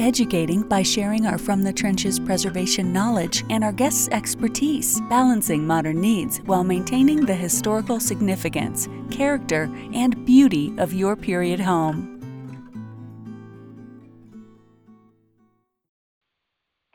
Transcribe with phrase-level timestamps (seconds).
[0.00, 6.00] educating by sharing our From the Trenches preservation knowledge and our guests' expertise, balancing modern
[6.00, 12.16] needs while maintaining the historical significance, character, and beauty of your period home.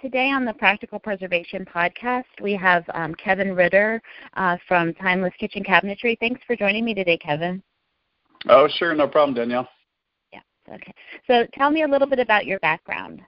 [0.01, 4.01] Today on the Practical Preservation Podcast, we have um, Kevin Ritter
[4.35, 6.15] uh, from Timeless Kitchen Cabinetry.
[6.19, 7.63] Thanks for joining me today, Kevin.
[8.47, 9.67] Oh, sure, no problem, Danielle.
[10.67, 10.93] Yeah, okay.
[11.27, 13.21] So tell me a little bit about your background.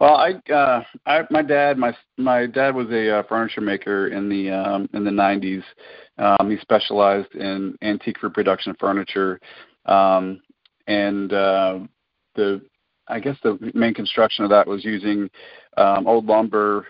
[0.00, 4.28] Well, I, uh, I my dad, my my dad was a uh, furniture maker in
[4.28, 5.62] the um, in the 90s.
[6.18, 9.40] Um, he specialized in antique reproduction furniture,
[9.86, 10.40] um,
[10.88, 11.78] and uh,
[12.34, 12.60] the
[13.08, 15.30] I guess the main construction of that was using
[15.76, 16.86] um, old lumber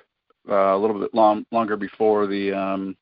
[0.48, 2.96] uh, a little bit long, longer before the um,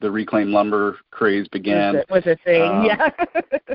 [0.00, 1.94] the reclaimed lumber craze began.
[1.94, 3.10] Was, it, was a thing, um, yeah.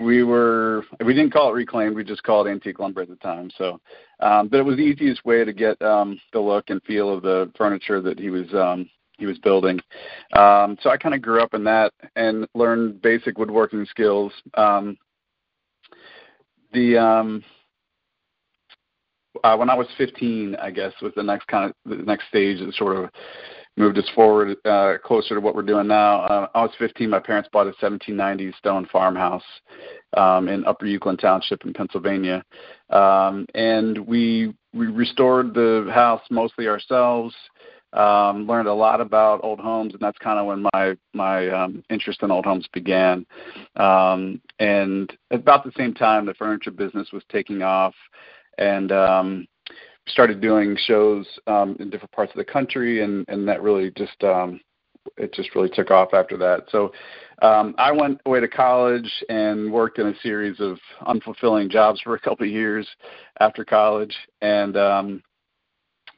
[0.00, 3.16] we were we didn't call it reclaimed, we just called it antique lumber at the
[3.16, 3.50] time.
[3.56, 3.80] So,
[4.20, 7.22] um, but it was the easiest way to get um, the look and feel of
[7.22, 9.78] the furniture that he was um, he was building.
[10.32, 14.32] Um, so I kind of grew up in that and learned basic woodworking skills.
[14.54, 14.96] Um,
[16.72, 17.44] the um,
[19.44, 22.58] uh, when I was 15, I guess was the next kind of the next stage
[22.60, 23.10] that sort of
[23.76, 26.20] moved us forward uh, closer to what we're doing now.
[26.22, 27.08] Uh, I was 15.
[27.08, 29.44] My parents bought a 1790s stone farmhouse
[30.16, 32.44] um, in Upper Uwchlan Township in Pennsylvania,
[32.90, 37.34] um, and we we restored the house mostly ourselves.
[37.92, 41.82] Um, learned a lot about old homes, and that's kind of when my my um,
[41.90, 43.26] interest in old homes began.
[43.76, 47.94] Um, and about the same time, the furniture business was taking off
[48.60, 49.46] and um,
[50.08, 54.22] started doing shows um, in different parts of the country, and and that really just
[54.24, 54.60] um,
[55.16, 56.64] it just really took off after that.
[56.70, 56.92] So
[57.42, 62.14] um, I went away to college and worked in a series of unfulfilling jobs for
[62.14, 62.88] a couple of years
[63.40, 65.22] after college, and um,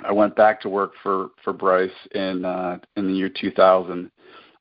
[0.00, 4.10] I went back to work for for Bryce in uh, in the year 2000.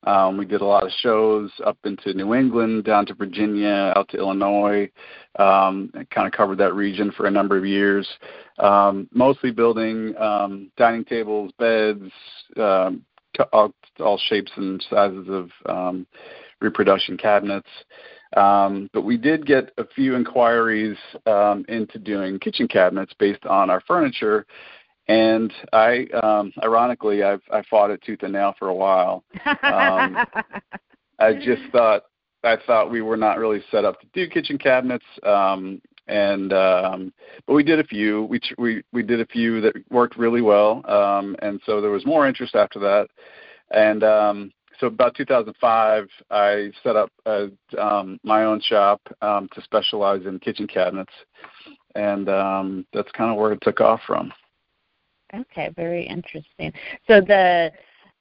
[0.04, 4.08] Um, we did a lot of shows up into New England, down to Virginia, out
[4.08, 4.90] to Illinois.
[5.38, 8.08] Um, kind of covered that region for a number of years,
[8.58, 12.10] um, mostly building um, dining tables, beds,
[12.56, 13.04] um,
[13.52, 16.06] all, all shapes and sizes of um,
[16.60, 17.68] reproduction cabinets.
[18.36, 20.96] Um, but we did get a few inquiries
[21.26, 24.46] um, into doing kitchen cabinets based on our furniture,
[25.08, 29.24] and I, um, ironically, I've I fought it tooth and nail for a while.
[29.46, 30.16] Um,
[31.18, 32.04] I just thought
[32.44, 37.12] I thought we were not really set up to do kitchen cabinets, um, and um,
[37.46, 38.24] but we did a few.
[38.24, 42.06] We we we did a few that worked really well, um, and so there was
[42.06, 43.08] more interest after that.
[43.70, 47.48] And um, so about 2005, I set up a,
[47.78, 51.12] um, my own shop um, to specialize in kitchen cabinets,
[51.94, 54.32] and um, that's kind of where it took off from.
[55.34, 56.72] Okay, very interesting.
[57.06, 57.72] So the,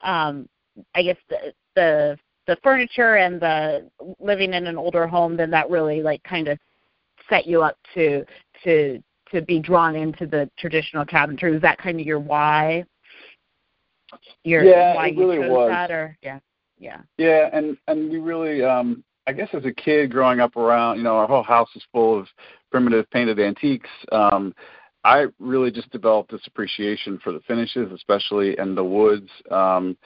[0.02, 0.48] um,
[0.96, 2.18] I guess the the
[2.48, 3.90] the furniture and the
[4.20, 6.58] living in an older home, then that really like kind of
[7.30, 8.26] set you up to
[8.64, 9.02] to
[9.32, 11.56] to be drawn into the traditional cabinetry.
[11.56, 12.86] Is that kind of your why?
[14.44, 15.70] Your yeah, why it you really chose was.
[15.70, 16.40] that, or yeah,
[16.80, 17.02] yeah.
[17.18, 21.04] Yeah, and and we really, um, I guess, as a kid growing up around, you
[21.04, 22.28] know, our whole house is full of
[22.72, 23.90] primitive painted antiques.
[24.12, 24.54] Um,
[25.04, 29.30] I really just developed this appreciation for the finishes, especially in the woods.
[29.50, 29.98] Um,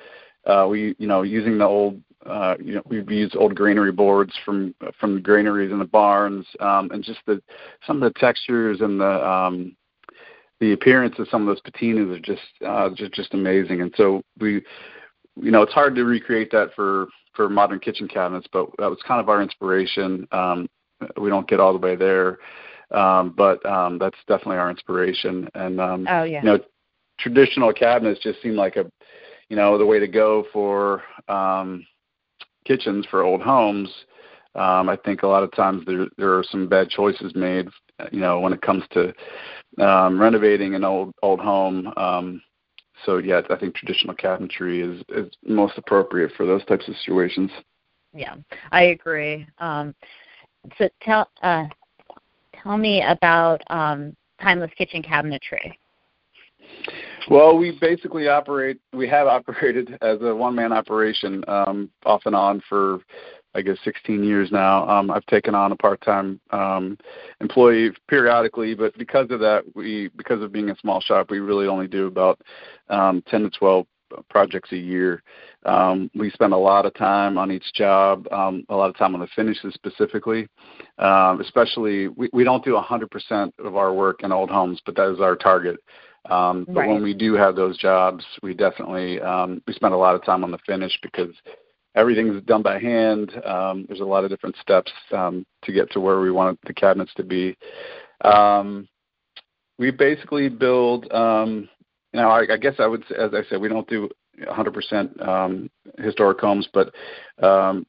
[0.45, 4.33] uh, we, you know, using the old, uh, you know, we've used old granary boards
[4.45, 7.41] from from granaries in the barns, um, and just the
[7.85, 9.75] some of the textures and the um,
[10.59, 13.81] the appearance of some of those patinas are just uh, just just amazing.
[13.81, 14.61] And so we,
[15.35, 18.99] you know, it's hard to recreate that for for modern kitchen cabinets, but that was
[19.05, 20.27] kind of our inspiration.
[20.31, 20.67] Um,
[21.19, 22.37] we don't get all the way there
[22.91, 25.49] um, but um, that's definitely our inspiration.
[25.55, 26.59] And um, oh yeah, you know,
[27.19, 28.89] traditional cabinets just seem like a,
[29.49, 31.85] you know, the way to go for um,
[32.65, 33.89] kitchens for old homes.
[34.55, 37.67] Um, I think a lot of times there there are some bad choices made,
[38.11, 39.13] you know, when it comes to
[39.83, 41.91] um, renovating an old old home.
[41.97, 42.41] Um,
[43.05, 47.51] so yeah, I think traditional cabinetry is is most appropriate for those types of situations.
[48.13, 48.35] Yeah,
[48.71, 49.45] I agree.
[49.57, 49.93] Um,
[50.77, 51.65] so tell uh,
[52.65, 55.73] tell me about um, timeless kitchen cabinetry.
[57.29, 58.79] Well, we basically operate.
[58.93, 62.99] We have operated as a one-man operation um, off and on for,
[63.53, 64.87] I guess, 16 years now.
[64.89, 66.97] Um, I've taken on a part-time um,
[67.39, 71.67] employee periodically, but because of that, we because of being a small shop, we really
[71.67, 72.39] only do about
[72.89, 73.85] um, 10 to 12
[74.29, 75.23] projects a year.
[75.65, 79.13] Um, we spend a lot of time on each job, um, a lot of time
[79.13, 80.47] on the finishes specifically.
[80.97, 85.11] Um, especially, we, we don't do 100% of our work in old homes, but that
[85.13, 85.77] is our target.
[86.29, 86.89] Um, but Right.
[86.89, 90.43] when we do have those jobs, we definitely um, we spend a lot of time
[90.43, 91.33] on the finish because
[91.95, 93.31] everything's done by hand.
[93.45, 96.73] Um, there's a lot of different steps um, to get to where we want the
[96.73, 97.55] cabinets to be.
[98.21, 98.87] Um,
[99.77, 101.11] we basically build.
[101.11, 101.69] Um,
[102.15, 104.09] know, I, I guess I would, as I said, we don't do
[104.41, 106.93] 100% um, historic homes, but
[107.41, 107.85] um,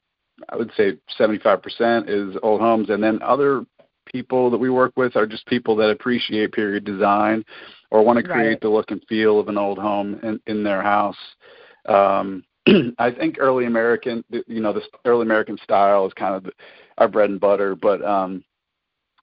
[0.49, 3.65] I would say 75% is old homes, and then other
[4.05, 7.43] people that we work with are just people that appreciate period design
[7.91, 8.61] or want to create Right.
[8.61, 11.17] the look and feel of an old home in, in their house.
[11.85, 12.43] Um,
[12.97, 16.51] I think early American, you know, this early American style is kind of
[16.97, 17.75] our bread and butter.
[17.75, 18.43] But um,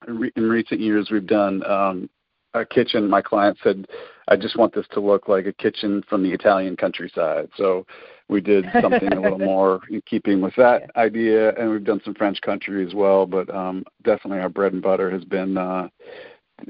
[0.07, 2.11] in recent years, we've done um,
[2.55, 3.09] a kitchen.
[3.09, 3.87] My client said,
[4.29, 7.87] "I just want this to look like a kitchen from the Italian countryside." So
[8.29, 12.15] we did something a little more in keeping with that idea, and we've done some
[12.15, 13.27] French country as well.
[13.27, 15.89] But um, definitely, our bread and butter has been uh,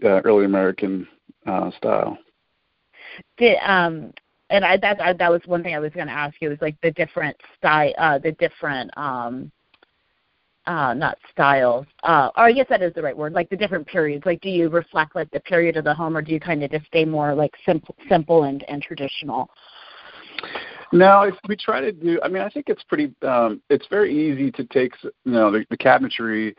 [0.03, 1.07] uh, early American
[1.47, 2.19] uh, style.
[3.37, 4.13] Did, um,
[4.51, 6.61] and I that I, that was one thing I was going to ask you was
[6.61, 9.51] like the different style, uh, the different um,
[10.67, 13.87] uh, not styles, uh, or I guess that is the right word, like the different
[13.87, 14.25] periods.
[14.25, 16.71] Like, do you reflect like the period of the home, or do you kind of
[16.71, 19.51] just stay more like simple, simple and and traditional?
[20.93, 22.21] No, if we try to do.
[22.23, 23.13] I mean, I think it's pretty.
[23.23, 26.55] Um, it's very easy to take, you know, the, the cabinetry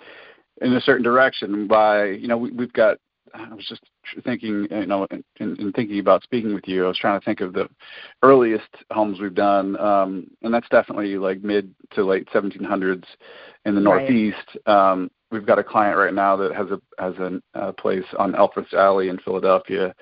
[0.62, 2.98] in a certain direction by, you know, we, we've got.
[3.34, 3.82] I was just
[4.24, 7.42] thinking, you know, in, in thinking about speaking with you, I was trying to think
[7.42, 7.70] of the
[8.24, 13.04] earliest homes we've done, um, and that's definitely like mid to late 1700s
[13.66, 14.10] in the Right.
[14.10, 14.58] Northeast.
[14.66, 18.36] Um, we've got a client right now that has a has a, a place on
[18.36, 19.94] Elfreth Alley in Philadelphia,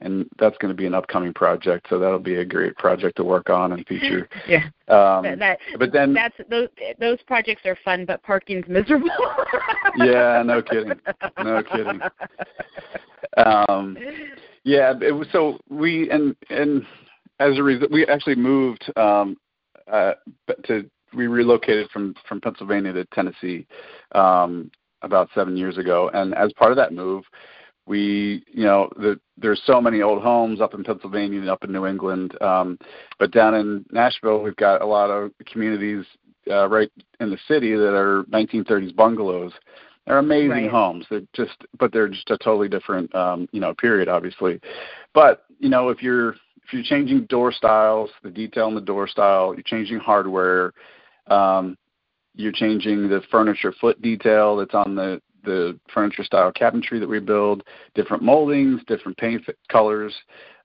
[0.00, 1.86] and that's going to be an upcoming project.
[1.90, 4.28] So that'll be a great project to work on and feature.
[4.48, 6.68] Yeah, Um, that, that but then, that's those
[6.98, 9.10] those projects are fun, but parking's miserable.
[9.96, 10.92] Yeah, no kidding.
[11.42, 12.00] No kidding.
[13.36, 13.96] um,
[14.64, 16.86] yeah, it was so we and and
[17.40, 19.36] as a result, we actually moved um,
[19.90, 20.12] uh,
[20.64, 23.66] to we relocated from from Pennsylvania to Tennessee
[24.12, 24.70] um,
[25.02, 27.24] about seven years ago, and as part of that move,
[27.90, 31.72] we you know the, there's so many old homes up in Pennsylvania and up in
[31.72, 32.78] New England, um,
[33.18, 36.04] but down in Nashville we've got a lot of communities
[36.48, 39.52] uh, right in the city that are 1930s bungalows.
[40.06, 40.70] They're amazing Right.
[40.70, 41.04] homes.
[41.10, 44.60] They're just, but they're just a totally different, um, you know, period, obviously.
[45.12, 49.08] But you know, if you're if you're changing door styles, the detail in the door
[49.08, 50.72] style, you're changing hardware,
[51.26, 51.76] um,
[52.36, 57.20] you're changing the furniture foot detail that's on the the furniture style cabinetry that we
[57.20, 57.62] build,
[57.94, 60.14] different moldings, different paint colors.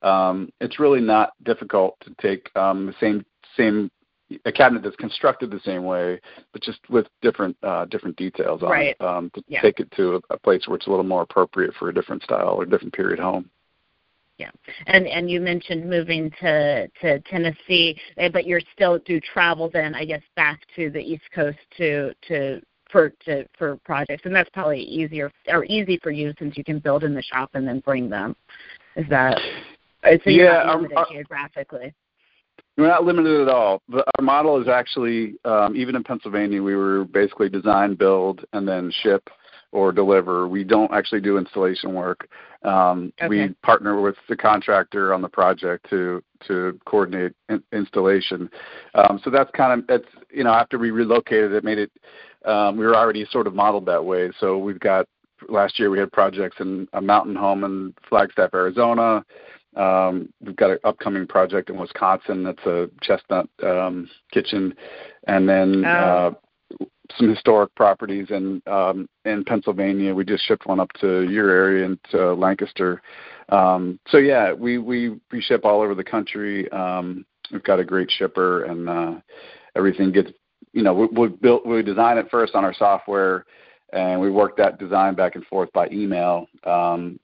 [0.01, 3.25] Um, it's really not difficult to take um, the same
[3.58, 3.89] same
[4.46, 6.20] a cabinet that's constructed the same way,
[6.51, 8.96] but just with different uh, different details on Right.
[9.00, 9.62] it um, to Yeah.
[9.62, 12.24] take it to a, a place where it's a little more appropriate for a different
[12.24, 13.50] style or different period home.
[14.38, 14.51] Yeah
[14.88, 19.96] and and you mentioned moving to to Tennessee, eh, but you're still do travel then,
[19.96, 22.62] I guess, back to the East Coast to to
[22.96, 26.80] for to for projects, and that's probably easier or easy for you since you can
[26.80, 28.38] build in the shop and then bring them.
[28.96, 29.38] Is that?
[30.24, 31.94] So Yeah, not our- limited our- geographically.
[32.78, 33.82] We're not limited at all.
[33.94, 38.92] Our model is actually, um, even in Pennsylvania, we were basically design, build, and then
[38.92, 39.30] ship
[39.72, 40.48] or deliver.
[40.48, 42.30] We don't actually do installation work.
[42.64, 43.28] Um, Okay.
[43.28, 48.50] We partner with the contractor on the project to to coordinate in, installation.
[48.94, 51.92] Um, so that's kind of that's you know after we relocated, it made it.
[52.46, 54.32] Um, we were already sort of modeled that way.
[54.40, 55.08] So we've got
[55.50, 59.24] last year we had projects in a mountain home in Flagstaff, Arizona.
[59.75, 64.74] Um, we've got an upcoming project in Wisconsin that's a chestnut um, kitchen,
[65.28, 65.90] and then Oh.
[65.90, 66.34] uh,
[67.18, 70.16] some historic properties in um, in Pennsylvania.
[70.16, 73.02] We just shipped one up to your area into Lancaster.
[73.50, 76.70] Um, so yeah, we we we ship all over the country.
[76.72, 79.16] Um, we've got a great shipper, and uh,
[79.75, 80.32] everything gets
[80.75, 83.46] you know, we, we built we design it first on our software,
[83.94, 86.48] and we work that design back and forth by email.
[86.65, 87.20] Um,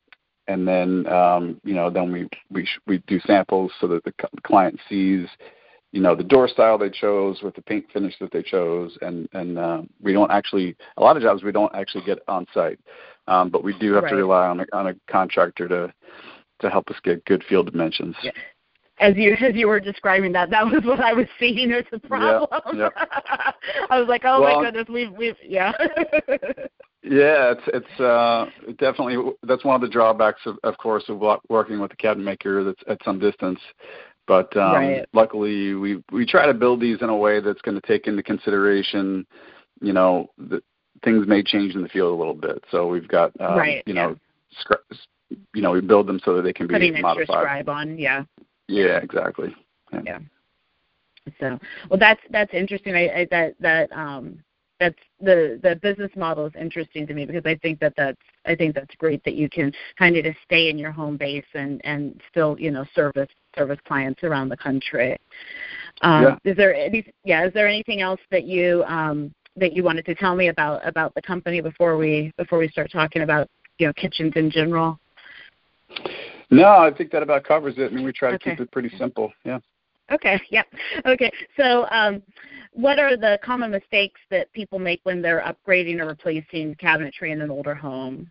[0.47, 4.79] and then um, you know then we we we do samples so that the client
[4.89, 5.27] sees
[5.91, 9.27] you know the door style they chose with the paint finish that they chose and
[9.33, 12.79] and uh, we don't actually a lot of jobs we don't actually get on site
[13.27, 14.11] um, but we do have right.
[14.11, 15.93] to rely on a, on a contractor to
[16.59, 18.31] to help us get good field dimensions yeah.
[19.01, 21.99] As you as you were describing that that was what i was seeing as a
[21.99, 23.07] problem yep, yep.
[23.89, 25.71] i was like oh well, my goodness we've we've yeah
[27.03, 28.45] yeah it's it's uh
[28.77, 32.63] definitely that's one of the drawbacks of of course of working with a cabinet maker
[32.63, 33.59] that's at some distance
[34.27, 35.05] but um, right.
[35.13, 38.23] luckily, we we try to build these in a way that's going to take into
[38.23, 39.25] consideration,
[39.81, 40.63] you know, that
[41.03, 42.63] things may change in the field a little bit.
[42.71, 44.15] So we've got, um, right, you know,
[44.63, 44.97] scri-
[45.53, 47.21] you know, we build them so that they can be Putting modified.
[47.21, 48.23] extra scribe on, yeah.
[48.71, 49.53] Yeah, exactly.
[49.91, 50.01] Yeah.
[50.05, 50.19] yeah.
[51.39, 51.59] So,
[51.89, 52.95] well, that's that's interesting.
[52.95, 54.43] I, I that that um
[54.79, 58.55] that's the the business model is interesting to me because I think that that's I
[58.55, 61.81] think that's great that you can kind of just stay in your home base and
[61.83, 65.17] and still you know service service clients around the country.
[66.01, 66.51] Um, yeah.
[66.51, 70.15] Is there any yeah is there anything else that you um, that you wanted to
[70.15, 73.47] tell me about about the company before we before we start talking about
[73.77, 74.97] you know kitchens in general?
[76.51, 77.91] No, I think that about covers it.
[77.91, 78.51] I mean, we try to okay.
[78.51, 79.31] keep it pretty simple.
[79.45, 79.59] Yeah.
[80.11, 80.39] Okay.
[80.49, 80.67] Yep.
[81.05, 81.31] Okay.
[81.57, 82.21] So, um,
[82.73, 87.41] what are the common mistakes that people make when they're upgrading or replacing cabinetry in
[87.41, 88.29] an older home?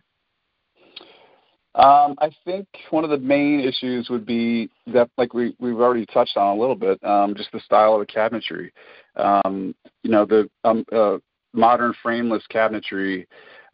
[1.73, 6.05] Um, I think one of the main issues would be that, like we we've already
[6.07, 8.71] touched on a little bit, um, just the style of the cabinetry.
[9.15, 9.73] Um,
[10.03, 11.17] you know, the um, uh,
[11.53, 13.25] modern frameless cabinetry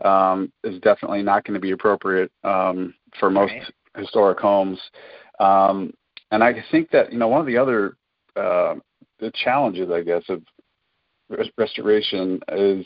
[0.05, 3.73] um, is definitely not going to be appropriate um, for most right.
[3.97, 4.79] Historic homes.
[5.39, 5.93] Um,
[6.31, 7.97] and I think that you know one of the other
[8.35, 8.75] uh,
[9.19, 10.41] the challenges, I guess, of
[11.57, 12.85] restoration is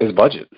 [0.00, 0.48] is budget.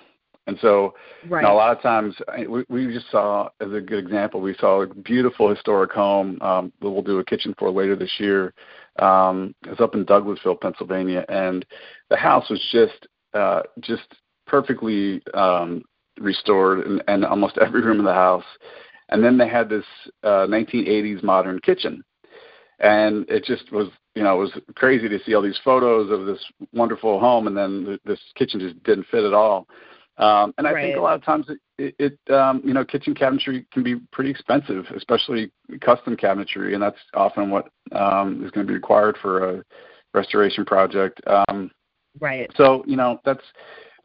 [0.47, 0.93] And so,
[1.27, 1.41] right.
[1.41, 2.15] you know, a lot of times
[2.47, 6.71] we, we just saw, as a good example, we saw a beautiful historic home um,
[6.81, 8.53] that we'll do a kitchen for later this year.
[8.99, 11.65] Um, it's up in Douglasville, Pennsylvania, and
[12.09, 14.07] the house was just uh, just
[14.47, 15.83] perfectly um,
[16.17, 18.45] restored, and, and almost every room in the house.
[19.09, 19.85] And then they had this
[20.23, 22.03] uh, 1980s modern kitchen,
[22.79, 26.25] and it just was you know it was crazy to see all these photos of
[26.25, 29.67] this wonderful home, and then this kitchen just didn't fit at all.
[30.17, 30.81] Um, and I right.
[30.81, 33.95] think a lot of times it, it, it um, you know, kitchen cabinetry can be
[34.11, 39.17] pretty expensive, especially custom cabinetry, and that's often what um, is going to be required
[39.21, 39.63] for a
[40.15, 41.21] restoration project.
[41.27, 41.69] Um,
[42.19, 42.51] right.
[42.57, 43.43] So you know, that's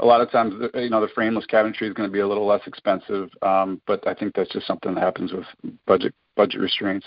[0.03, 2.47] a lot of times, you know, the frameless cabinetry is going to be a little
[2.47, 5.47] less expensive, um, but I think that's just something that happens with
[5.87, 7.07] budget budget restraints.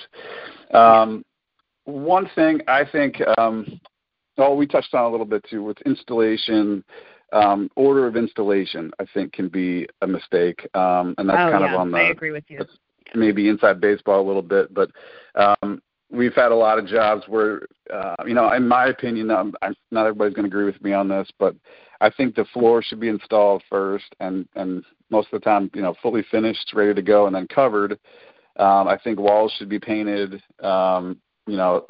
[0.73, 1.25] Um,
[1.83, 3.79] one thing I think, um,
[4.37, 6.83] oh, we touched on a little bit too with installation
[7.33, 11.65] um, order of installation, I think, can be a mistake, um, and that's oh, kind
[11.65, 11.73] yeah.
[11.73, 11.97] of on the.
[11.97, 12.61] I agree with you.
[13.13, 14.89] Maybe inside baseball a little bit, but
[15.35, 15.81] um,
[16.11, 19.75] we've had a lot of jobs where, uh, you know, in my opinion, um, I'm,
[19.91, 21.55] not everybody's going to agree with me on this, but
[22.01, 25.81] I think the floor should be installed first, and and most of the time, you
[25.81, 27.93] know, fully finished, ready to go, and then covered.
[28.57, 31.85] Um, I think walls should be painted, um, you know,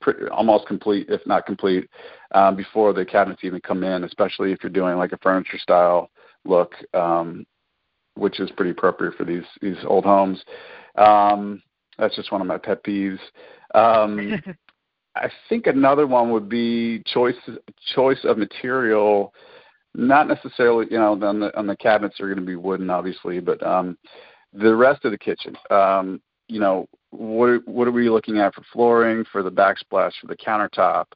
[0.00, 1.88] pretty, almost complete, if not complete,
[2.32, 6.10] um, before the cabinets even come in, especially if you're doing like a furniture style
[6.44, 7.46] look, um,
[8.14, 10.42] which is pretty appropriate for these these old homes.
[10.96, 11.62] Um,
[11.98, 13.18] that's just one of my pet peeves.
[13.74, 14.42] Um,
[15.16, 17.36] I think another one would be choice
[17.94, 19.32] choice of material.
[19.94, 23.40] Not necessarily, you know, on the on the cabinets are going to be wooden, obviously,
[23.40, 23.98] but um,
[24.52, 25.56] the rest of the kitchen.
[25.70, 30.26] Um, you know, what what are we looking at for flooring, for the backsplash, for
[30.28, 31.06] the countertop,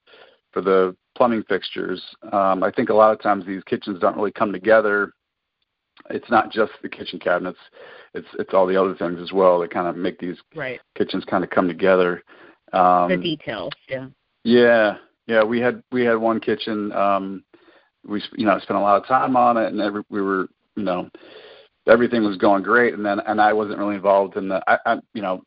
[0.50, 2.02] for the plumbing fixtures?
[2.32, 5.12] Um, I think a lot of times these kitchens don't really come together.
[6.10, 7.58] It's not just the kitchen cabinets;
[8.14, 10.80] it's it's all the other things as well that kind of make these right.
[10.96, 12.22] kitchens kind of come together.
[12.72, 14.06] Um, the details, yeah.
[14.44, 15.42] Yeah, yeah.
[15.44, 16.92] We had we had one kitchen.
[16.92, 17.44] Um,
[18.06, 20.82] we you know spent a lot of time on it, and every, we were you
[20.84, 21.08] know
[21.88, 25.00] everything was going great, and then and I wasn't really involved in the I, I
[25.14, 25.42] you know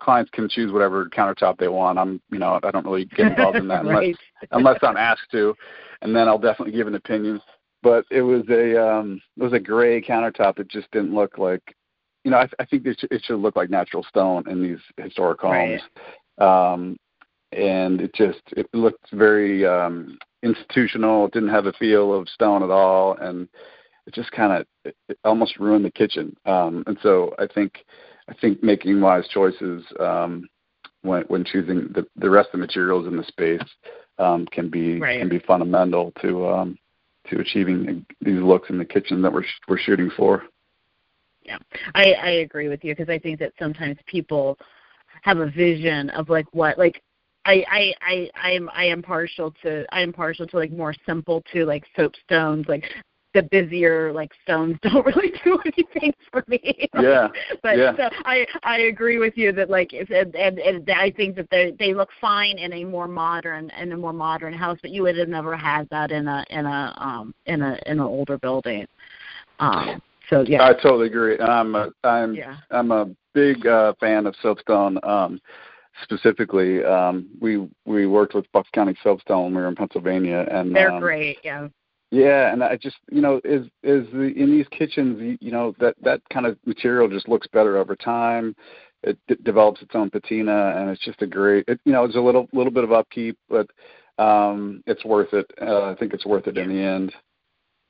[0.00, 1.98] clients can choose whatever countertop they want.
[1.98, 4.04] I'm, you know, I don't really get involved in that right.
[4.04, 4.16] unless
[4.52, 5.54] unless I'm asked to,
[6.02, 7.40] and then I'll definitely give an opinion.
[7.82, 10.58] But it was a um, it was a gray countertop.
[10.58, 11.62] It just didn't look like,
[12.24, 14.80] you know, I, I think it should, it should look like natural stone in these
[14.96, 15.82] historic homes.
[16.38, 16.72] Right.
[16.72, 16.96] Um,
[17.52, 21.26] and it just it looked very um, institutional.
[21.26, 23.48] It didn't have a feel of stone at all, and
[24.06, 26.36] it just kind of it, it almost ruined the kitchen.
[26.44, 27.84] Um, and so I think
[28.28, 30.48] I think making wise choices um,
[31.02, 33.68] when when choosing the the rest of the materials in the space
[34.18, 35.20] um, can be right.
[35.20, 36.78] can be fundamental to um,
[37.30, 40.44] to achieving these looks in the kitchen that we're we're shooting for.
[41.42, 41.58] Yeah,
[41.94, 44.58] I I agree with you because I think that sometimes people
[45.22, 47.02] have a vision of like what like
[47.44, 50.94] I I I I am I am partial to I am partial to like more
[51.06, 52.84] simple to like soapstones like
[53.36, 56.88] the busier like stones don't really do anything for me.
[56.98, 57.28] Yeah.
[57.62, 57.94] but yeah.
[57.96, 61.48] so I I agree with you that like if and, and, and I think that
[61.50, 65.02] they they look fine in a more modern in a more modern house, but you
[65.02, 68.38] would have never had that in a in a um in a in an older
[68.38, 68.86] building.
[69.60, 70.64] Um so yeah.
[70.64, 71.38] I totally agree.
[71.38, 72.56] I'm a, I'm yeah.
[72.70, 75.40] I'm a big uh fan of soapstone um
[76.02, 80.74] specifically um we we worked with Bucks County Soapstone when we were in Pennsylvania and
[80.74, 81.68] they're um, great, yeah.
[82.10, 85.74] Yeah, and I just you know is is the in these kitchens you, you know
[85.80, 88.54] that that kind of material just looks better over time.
[89.02, 91.64] It d- develops its own patina, and it's just a great.
[91.68, 93.68] It, you know, it's a little little bit of upkeep, but
[94.18, 95.50] um it's worth it.
[95.60, 96.62] Uh, I think it's worth it yeah.
[96.62, 97.12] in the end.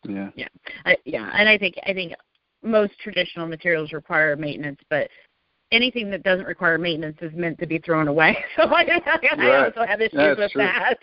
[0.08, 0.30] Yeah.
[0.34, 0.48] Yeah,
[0.84, 2.14] I, yeah, and I think I think
[2.62, 5.08] most traditional materials require maintenance, but
[5.72, 8.36] anything that doesn't require maintenance is meant to be thrown away.
[8.56, 10.62] So I, I, I also have issues That's with true.
[10.62, 10.98] that.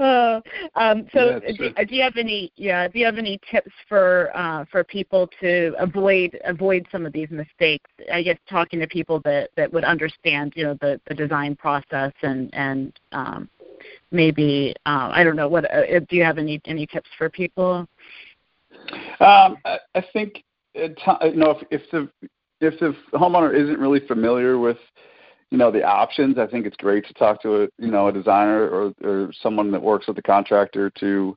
[0.00, 0.40] uh,
[0.74, 4.64] um, so do, do you have any yeah do you have any tips for uh,
[4.72, 7.88] for people to avoid avoid some of these mistakes?
[8.12, 12.12] I guess talking to people that that would understand you know the the design process
[12.22, 13.48] and and um,
[14.10, 17.86] maybe uh, I don't know what uh, do you have any any tips for people?
[19.20, 20.42] Um, I, I think
[20.74, 22.08] it, you know if, if the
[22.62, 24.78] if the homeowner isn't really familiar with
[25.50, 28.12] you know the options, I think it's great to talk to a you know a
[28.12, 31.36] designer or or someone that works with the contractor to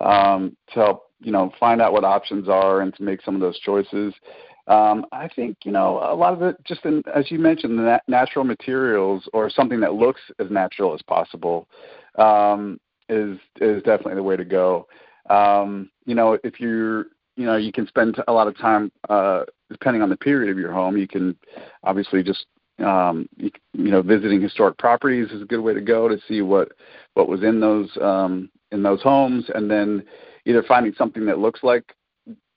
[0.00, 3.40] um, to help you know find out what options are and to make some of
[3.40, 4.14] those choices.
[4.68, 7.82] Um, I think you know a lot of it just in, as you mentioned the
[7.82, 11.66] nat- natural materials or something that looks as natural as possible
[12.18, 12.78] um,
[13.08, 14.86] is is definitely the way to go.
[15.30, 17.06] Um, you know if you're
[17.36, 20.58] you know you can spend a lot of time uh, depending on the period of
[20.58, 20.96] your home.
[20.96, 21.36] You can
[21.82, 22.46] obviously just
[22.78, 26.42] um, you, you know visiting historic properties is a good way to go to see
[26.42, 26.72] what
[27.14, 30.04] what was in those um, in those homes, and then
[30.44, 31.94] either finding something that looks like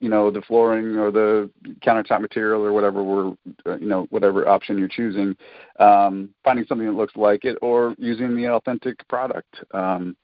[0.00, 3.28] you know the flooring or the countertop material or whatever we're
[3.66, 5.36] uh, you know whatever option you're choosing
[5.78, 10.16] um finding something that looks like it or using the authentic product um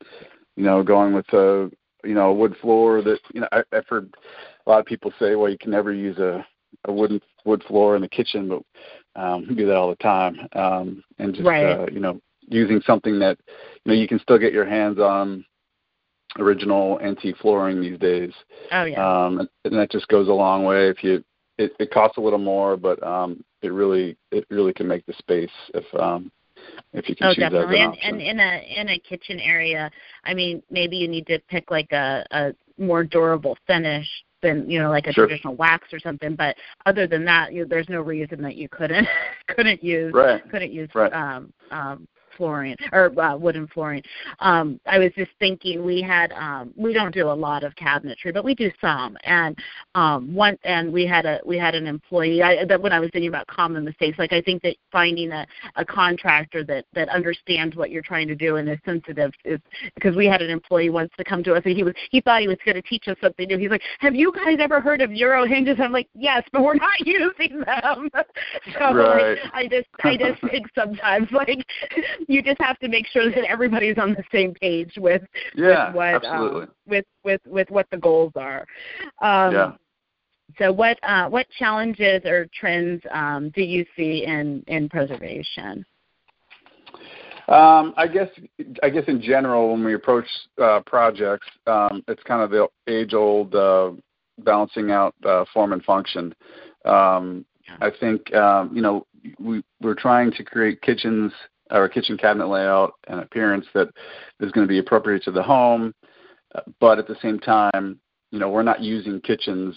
[0.56, 1.70] you know going with a
[2.04, 4.12] you know a wood floor that you know I, i've heard
[4.66, 6.44] a lot of people say well you can never use a
[6.84, 10.36] a wooden wood floor in the kitchen but um we do that all the time
[10.52, 11.64] um and just Right.
[11.64, 13.38] uh you know using something that
[13.84, 15.44] you know you can still get your hands on
[16.38, 18.32] original antique flooring these days
[18.72, 19.24] Oh yeah.
[19.26, 20.88] um, and that just goes a long way.
[20.88, 21.24] If you,
[21.58, 25.14] it, it costs a little more, but um, it really, it really can make the
[25.14, 26.30] space if, um,
[26.92, 27.80] if you can Oh, choose that definitely.
[27.80, 29.90] an And, and in a in a kitchen area,
[30.24, 34.06] I mean, maybe you need to pick like a a more durable finish
[34.42, 35.27] than you know, like a Sure.
[35.27, 36.35] traditional wax or something.
[36.35, 39.07] But other than that, you, there's no reason that you couldn't
[39.49, 40.49] couldn't use right.
[40.51, 41.12] couldn't use Right.
[41.12, 44.03] um um flooring or uh, wooden flooring.
[44.40, 48.33] Um, I was just thinking we had um, we don't do a lot of cabinetry,
[48.33, 49.16] but we do some.
[49.25, 49.57] And
[49.94, 52.42] um, one and we had a we had an employee.
[52.42, 55.46] I, that when I was thinking about common mistakes, like I think that finding a,
[55.77, 59.61] a contractor that that understands what you're trying to do and is sensitive is
[59.94, 62.40] because we had an employee once to come to us and he was he thought
[62.40, 63.59] he was going to teach us something new.
[63.59, 66.75] He's like, "Have you guys ever heard of Euro hinges?" I'm like, "Yes, but we're
[66.75, 68.11] not using them."
[68.79, 69.38] so Right.
[69.38, 71.64] like, I just I just think sometimes like
[72.28, 75.22] you just have to make sure that everybody's on the same page with
[75.54, 78.66] Yeah, with what um, with with with what the goals are.
[79.20, 79.72] Um, Yeah.
[80.58, 85.84] So what uh, what challenges or trends um, do you see in in preservation?
[87.48, 88.28] Um, I guess
[88.82, 90.26] I guess in general, when we approach
[90.60, 93.90] uh, projects, um, it's kind of the age-old uh,
[94.38, 96.34] balancing out uh, form and function.
[96.84, 97.44] Um,
[97.80, 99.06] I think um, you know
[99.38, 101.32] we we're trying to create kitchens
[101.70, 103.88] or kitchen cabinet layout and appearance that
[104.40, 105.94] is going to be appropriate to the home,
[106.81, 107.98] but at the same time,
[108.31, 109.76] you know, we're not using kitchens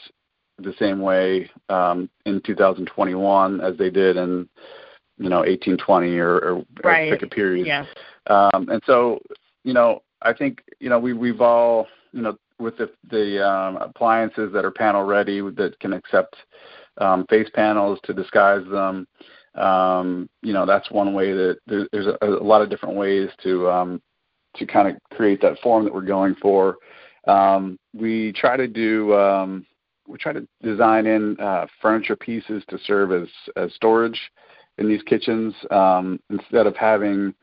[0.57, 4.47] the same way um, in 2021 as they did in
[5.17, 7.11] you know 1820 or, or, Right.
[7.11, 7.67] or pick a period.
[7.67, 7.85] Yeah.
[8.27, 9.19] Um, and so,
[9.63, 13.77] you know, I think you know we we've all you know with the the um,
[13.77, 16.35] appliances that are panel ready that can accept
[16.97, 19.07] um, face panels to disguise them.
[19.59, 23.29] Um, you know, that's one way that there, there's a, a lot of different ways
[23.43, 24.01] to um,
[24.55, 26.77] to kind of create that form that we're going for.
[27.27, 29.65] Um, we try to do um,
[30.07, 34.19] we try to design in uh, furniture pieces to serve as as storage
[34.77, 37.33] in these kitchens um, instead of having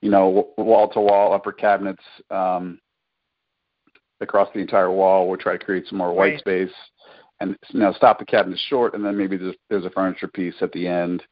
[0.00, 2.78] you know, wall to wall upper cabinets um,
[4.20, 5.28] across the entire wall.
[5.28, 6.38] We'll try to create some more white Right.
[6.38, 6.74] space,
[7.40, 10.54] and you know, stop the cabinets short, and then maybe there's, there's a furniture piece
[10.60, 11.22] at the end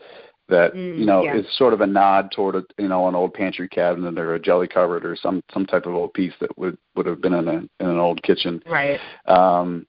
[0.48, 1.36] that Mm, you know yeah.
[1.36, 4.40] is sort of a nod toward a you know an old pantry cabinet or a
[4.40, 7.48] jelly cupboard or some some type of old piece that would would have been in
[7.48, 8.62] a in an old kitchen.
[8.66, 8.98] Right.
[9.26, 9.86] Um,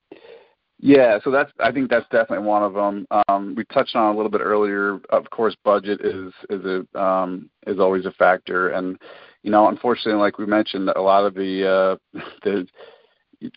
[0.82, 3.06] yeah, so that's I think that's definitely one of them.
[3.28, 4.98] Um, we touched on a little bit earlier.
[5.10, 8.98] Of course, budget is is a um, is always a factor, and
[9.42, 12.66] you know, unfortunately, like we mentioned, a lot of the uh, the,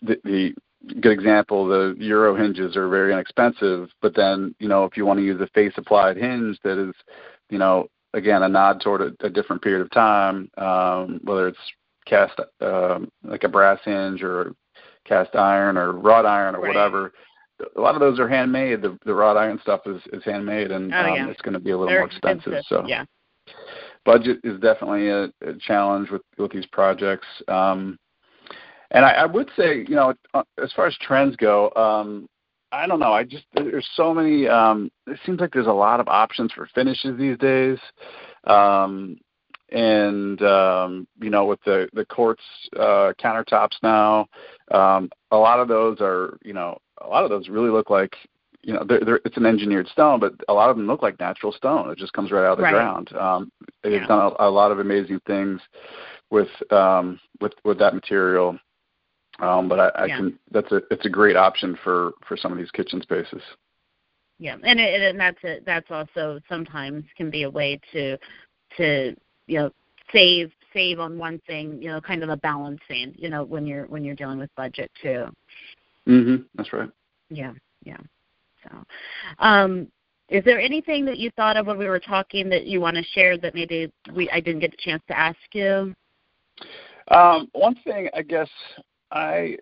[0.02, 0.54] the the
[1.00, 5.18] good example, the Euro hinges are very inexpensive, but then you know, if you want
[5.18, 6.94] to use a face applied hinge that is,
[7.50, 11.58] you know, again a nod toward a, a different period of time, um, whether it's
[12.06, 14.54] cast um, like a brass hinge or
[15.04, 16.68] cast iron or wrought iron or Right.
[16.68, 17.12] whatever.
[17.76, 18.82] A lot of those are handmade.
[18.82, 21.70] The, the wrought iron stuff is, is handmade, and Oh, um, it's going to be
[21.70, 22.64] a little They're more expensive.
[22.68, 23.04] So Yeah.
[24.04, 27.26] budget is definitely a, a challenge with with these projects.
[27.48, 27.96] Um,
[28.90, 32.28] and I, I would say, you know, uh, as far as trends go, um,
[32.72, 33.12] I don't know.
[33.12, 34.48] I just there's so many.
[34.48, 37.78] Um, it seems like there's a lot of options for finishes these days.
[38.44, 39.16] Um,
[39.70, 42.42] and um, you know, with the the quartz
[42.76, 44.26] uh, countertops now,
[44.72, 48.16] um, a lot of those are, you know, a lot of those really look like
[48.64, 51.20] you know, they're, they're, it's an engineered stone, but a lot of them look like
[51.20, 51.90] natural stone.
[51.90, 52.72] It just comes right out of the Right.
[52.72, 53.14] ground.
[53.14, 54.06] Um, they've Yeah.
[54.06, 55.60] done a, a lot of amazing things
[56.30, 58.58] with um, with with that material.
[59.40, 60.16] Um, but I, I Yeah.
[60.16, 63.42] can that's a it's a great option for for some of these kitchen spaces.
[64.38, 68.16] Yeah, and it, and that's a, that's also sometimes can be a way to
[68.76, 69.16] to
[69.46, 69.70] you know
[70.12, 73.86] save save on one thing, you know, kind of a balancing, you know, when you're
[73.86, 75.26] when you're dealing with budget too.
[76.06, 76.90] hmm That's right.
[77.30, 77.52] Yeah,
[77.84, 77.98] yeah.
[78.62, 78.84] So,
[79.38, 79.88] um,
[80.28, 83.02] is there anything that you thought of when we were talking that you want to
[83.02, 85.94] share that maybe we I didn't get a chance to ask you?
[87.08, 88.48] Um, one thing, I guess,
[89.14, 89.56] I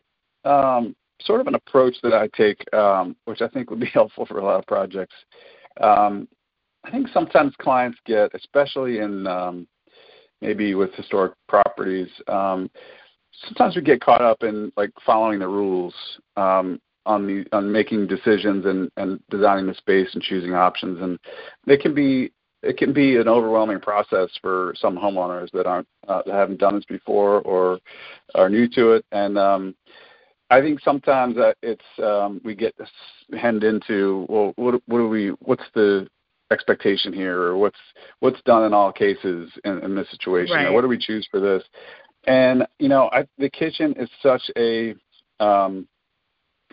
[0.44, 4.26] um, sort of an approach that I take, um, which I think would be helpful
[4.26, 5.14] for a lot of projects.
[5.80, 6.28] Um,
[6.84, 9.68] I think sometimes clients get, especially in um,
[10.40, 12.68] maybe with historic properties, um,
[13.46, 15.94] sometimes we get caught up in like following the rules
[16.36, 21.18] um, on the on making decisions and, and designing the space and choosing options, and
[21.66, 22.32] they can be
[22.62, 26.76] it can be an overwhelming process for some homeowners that aren't uh, that haven't done
[26.76, 27.78] this before or
[28.34, 29.04] are new to it.
[29.12, 29.74] And um,
[30.50, 32.74] I think sometimes that it's um, we get
[33.38, 35.28] hemmed into well, what, what do we?
[35.40, 36.08] What's the
[36.52, 37.78] expectation here, or what's
[38.20, 40.72] what's done in all cases in, in this situation, Right.
[40.72, 41.62] what do we choose for this?
[42.26, 44.94] And you know, I, the kitchen is such a
[45.40, 45.88] um,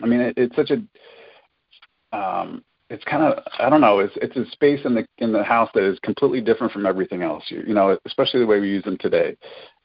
[0.02, 4.00] I mean, it, it's such a um, it's kind of I don't know.
[4.00, 7.22] It's it's a space in the in the house that is completely different from everything
[7.22, 7.44] else.
[7.48, 9.36] You, you know, especially the way we use them today.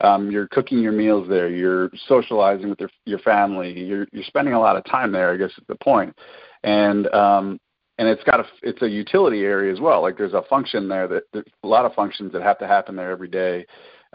[0.01, 1.47] Um, you're cooking your meals there.
[1.47, 3.79] You're socializing with your your family.
[3.79, 5.31] You're you're spending a lot of time there.
[5.31, 6.17] I guess is the point.
[6.63, 7.59] And um,
[7.99, 10.01] and it's got a it's a utility area as well.
[10.01, 12.95] Like there's a function there that there's a lot of functions that have to happen
[12.95, 13.67] there every day.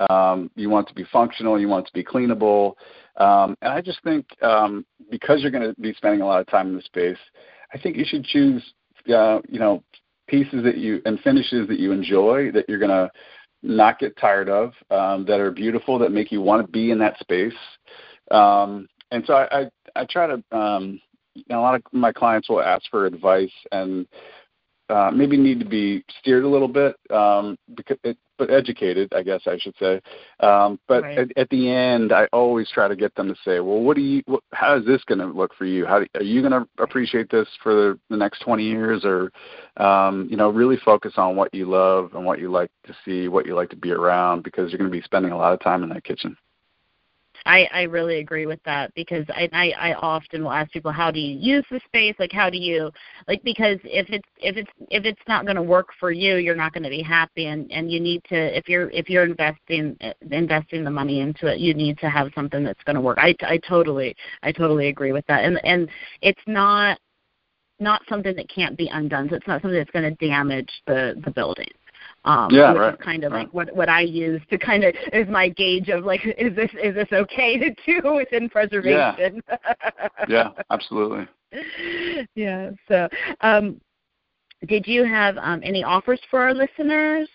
[0.08, 1.60] Um, you want to be functional.
[1.60, 2.74] You want to be cleanable.
[3.18, 6.46] Um, and I just think um, because you're going to be spending a lot of
[6.48, 7.18] time in the space,
[7.72, 8.62] I think you should choose,
[9.08, 9.82] uh, you know,
[10.28, 13.10] pieces that you and finishes that you enjoy that you're to
[13.62, 16.98] not get tired of, um, that are beautiful, that make you want to be in
[16.98, 17.52] that space.
[18.30, 21.00] Um, and so I, I, I try to, um,
[21.34, 24.06] you know, a lot of my clients will ask for advice and
[24.90, 29.22] uh, maybe need to be steered a little bit, um, because it, but educated, I
[29.22, 30.00] guess I should say.
[30.40, 31.18] Um, but Right.
[31.18, 34.02] at, at the end, I always try to get them to say, "Well, what do
[34.02, 34.22] you?
[34.26, 35.86] What, how is this going to look for you?
[35.86, 39.30] How do, are you going to appreciate this for the, the next 20 years?" Or,
[39.76, 43.28] um, you know, really focus on what you love and what you like to see,
[43.28, 45.60] what you like to be around, because you're going to be spending a lot of
[45.60, 46.36] time in that kitchen.
[47.46, 51.10] I, I really agree with that because I, I I often will ask people how
[51.10, 52.14] do you use the space?
[52.18, 52.90] Like how do you
[53.28, 56.56] like because if it's if it's if it's not going to work for you you're
[56.56, 59.96] not going to be happy and and you need to if you're if you're investing
[60.30, 63.18] investing the money into it you need to have something that's going to work.
[63.20, 65.44] I I totally I totally agree with that.
[65.44, 65.88] And and
[66.22, 66.98] it's not
[67.78, 69.28] not something that can't be undone.
[69.30, 71.70] So it's not something that's going to damage the the building
[72.24, 73.44] um, Yeah, which right, is kind of right.
[73.44, 76.70] like what what I use to kind of is my gauge of like is this
[76.82, 79.42] is this okay to do within preservation?
[80.28, 81.26] Yeah, absolutely.
[82.34, 82.70] yeah.
[82.88, 83.08] So,
[83.40, 83.80] um,
[84.68, 87.28] did you have um, any offers for our listeners?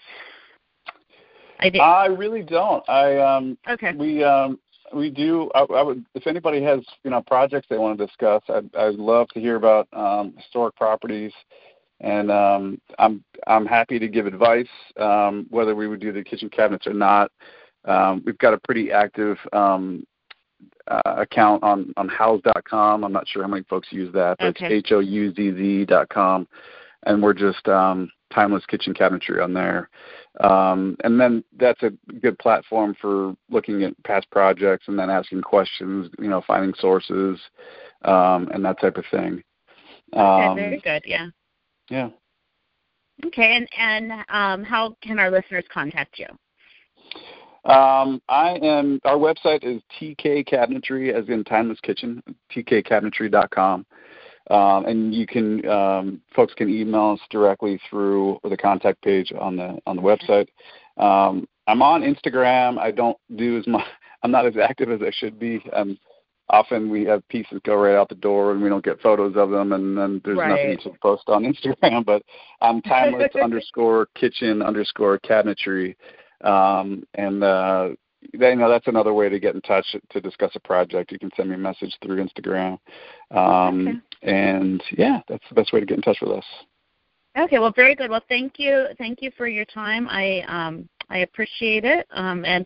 [1.59, 1.81] I did.
[1.81, 2.87] I really don't.
[2.87, 3.93] I um, okay.
[3.93, 4.59] we um,
[4.93, 5.49] we do.
[5.55, 8.43] I, I would if anybody has you know projects they want to discuss.
[8.49, 11.33] I'd, I'd love to hear about um, historic properties.
[12.01, 14.67] And um, I'm I'm happy to give advice
[14.99, 17.31] um, whether we would do the kitchen cabinets or not.
[17.85, 20.05] Um, we've got a pretty active um,
[20.87, 23.03] uh, account on on Houzz.com.
[23.03, 24.65] I'm not sure how many folks use that, but Okay.
[24.65, 26.47] it's H O U Z Z dot com,
[27.03, 29.89] and we're just um, timeless kitchen cabinetry on there.
[30.41, 35.41] Um, and then that's a good platform for looking at past projects and then asking
[35.43, 37.39] questions, you know, finding sources,
[38.03, 39.41] um, and that type of thing.
[40.13, 41.03] Okay, Um, very good.
[41.05, 41.27] Yeah.
[41.89, 42.09] Yeah.
[43.25, 46.27] Okay, and and um, how can our listeners contact you?
[47.69, 48.99] Um, I am.
[49.05, 52.21] Our website is TK Cabinetry, as in Timeless Kitchen,
[52.53, 53.85] tkcabinetry.com.
[54.51, 59.55] Um, and you can, um, folks can email us directly through the contact page on
[59.55, 60.47] the on the website.
[60.97, 62.77] Um, I'm on Instagram.
[62.77, 63.85] I don't do as much.
[64.23, 65.63] I'm not as active as I should be.
[65.73, 65.97] Um,
[66.49, 69.49] often we have pieces go right out the door and we don't get photos of
[69.49, 70.49] them, and then there's Right.
[70.49, 72.05] nothing to post on Instagram.
[72.05, 72.23] But
[72.61, 75.95] I'm timeless underscore kitchen underscore cabinetry.
[76.43, 77.89] Um, and uh,
[78.33, 81.11] then, you know that's another way to get in touch to discuss a project.
[81.11, 82.77] You can send me a message through Instagram,
[83.31, 86.45] um, and yeah, that's the best way to get in touch with us.
[87.37, 88.09] Okay, well, very good.
[88.09, 90.07] Well, thank you, thank you for your time.
[90.09, 92.07] I um, I appreciate it.
[92.11, 92.65] Um, and